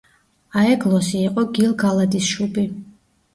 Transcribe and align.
აეგლოსი 0.61 1.19
იყო 1.25 1.43
გილ-გალადის 1.59 2.31
შუბი. 2.33 2.65